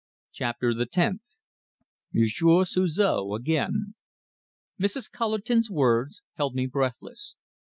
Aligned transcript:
CHAPTER 0.31 0.73
THE 0.73 0.87
TENTH 0.87 1.21
MONSIEUR 2.11 2.65
SUZOR 2.65 3.35
AGAIN 3.35 3.93
Mrs. 4.81 5.11
Cullerton's 5.11 5.69
words 5.69 6.23
held 6.37 6.55
me 6.55 6.65
breathless. 6.65 7.35